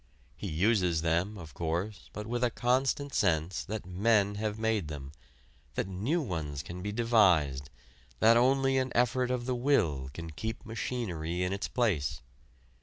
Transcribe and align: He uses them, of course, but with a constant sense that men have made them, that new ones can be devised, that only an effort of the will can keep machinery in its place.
He 0.35 0.47
uses 0.47 1.03
them, 1.03 1.37
of 1.37 1.53
course, 1.53 2.09
but 2.11 2.25
with 2.25 2.43
a 2.43 2.49
constant 2.49 3.13
sense 3.13 3.63
that 3.65 3.85
men 3.85 4.33
have 4.33 4.57
made 4.57 4.87
them, 4.87 5.11
that 5.75 5.87
new 5.87 6.23
ones 6.23 6.63
can 6.63 6.81
be 6.81 6.91
devised, 6.91 7.69
that 8.19 8.35
only 8.35 8.79
an 8.79 8.91
effort 8.95 9.29
of 9.29 9.45
the 9.45 9.53
will 9.53 10.09
can 10.11 10.31
keep 10.31 10.65
machinery 10.65 11.43
in 11.43 11.53
its 11.53 11.67
place. 11.67 12.23